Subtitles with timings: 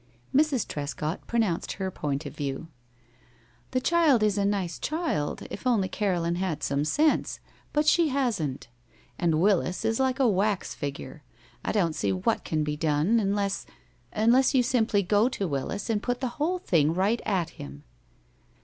[0.35, 0.67] Mrs.
[0.67, 2.69] Trescott pronounced her point of view:
[3.69, 7.39] "The child is a nice child, if only Caroline had some sense.
[7.71, 8.67] But she hasn't.
[9.19, 11.21] And Willis is like a wax figure.
[11.63, 13.67] I don't see what can be done, unless
[14.11, 17.83] unless you simply go to Willis and put the whole thing right at him."